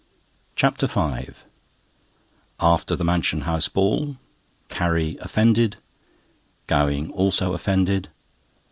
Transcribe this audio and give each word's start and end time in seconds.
CHAPTER 0.55 0.87
V 0.87 1.29
After 2.59 2.95
the 2.95 3.03
Mansion 3.03 3.41
House 3.41 3.67
Ball. 3.69 4.17
Carrie 4.67 5.15
offended. 5.21 5.77
Gowing 6.65 7.11
also 7.11 7.53
offended. 7.53 8.09